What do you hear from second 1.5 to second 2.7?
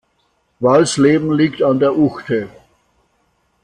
an der Uchte.